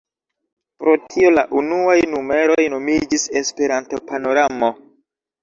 [0.83, 4.73] Pro tio la unuaj numeroj nomiĝis "Esperanto-Panoramo".